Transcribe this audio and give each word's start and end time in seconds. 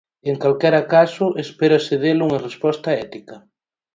En 0.29 0.35
calquera 0.43 0.81
caso, 0.95 1.25
espérase 1.45 1.95
del 2.03 2.17
unha 2.27 2.43
resposta 2.47 2.89
ética. 3.05 3.35